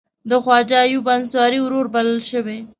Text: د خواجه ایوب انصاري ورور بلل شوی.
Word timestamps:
د 0.29 0.31
خواجه 0.43 0.79
ایوب 0.87 1.07
انصاري 1.17 1.59
ورور 1.61 1.87
بلل 1.93 2.19
شوی. 2.29 2.59